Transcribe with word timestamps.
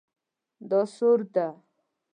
دا 0.69 0.81
سور 0.95 1.19
ده 1.33 1.47